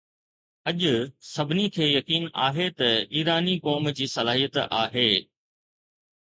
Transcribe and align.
اڄ، 0.69 0.79
سڀني 1.33 1.65
کي 1.75 1.85
يقين 1.97 2.25
آهي 2.47 2.67
ته 2.79 2.89
ايراني 3.15 3.55
قوم 3.65 3.83
جي 3.97 4.07
صلاحيت 4.15 4.55
آهي 4.83 5.09